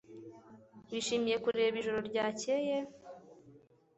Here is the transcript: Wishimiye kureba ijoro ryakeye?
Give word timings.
Wishimiye 0.89 1.37
kureba 1.43 1.75
ijoro 1.81 1.99
ryakeye? 2.09 2.77